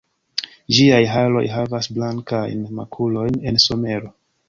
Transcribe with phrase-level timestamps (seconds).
[0.77, 4.15] Ĝiaj haroj havas blankajn makulojn en somero.